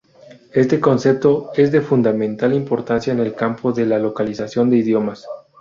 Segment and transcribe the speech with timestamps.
[0.53, 5.27] Este concepto es de fundamental importancia en el campo de la localización de idiomas.